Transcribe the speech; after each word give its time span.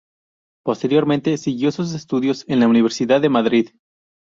Posteriormente 0.65 1.37
siguió 1.37 1.71
sus 1.71 1.93
estudios 1.93 2.43
en 2.47 2.59
la 2.59 2.67
Universidad 2.67 3.21
de 3.21 3.29
Madrid. 3.29 3.69